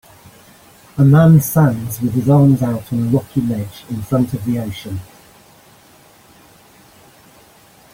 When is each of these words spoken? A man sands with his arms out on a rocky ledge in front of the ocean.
A 0.97 1.03
man 1.05 1.39
sands 1.41 2.01
with 2.01 2.15
his 2.15 2.27
arms 2.27 2.63
out 2.63 2.91
on 2.91 3.03
a 3.03 3.11
rocky 3.11 3.39
ledge 3.39 3.83
in 3.87 4.01
front 4.01 4.33
of 4.33 4.43
the 4.45 4.57
ocean. 4.57 4.99